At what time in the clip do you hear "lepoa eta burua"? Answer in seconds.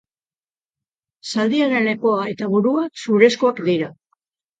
1.87-2.87